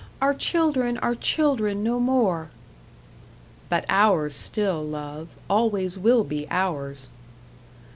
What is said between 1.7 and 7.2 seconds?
no more." "But ours still, love always will be ours."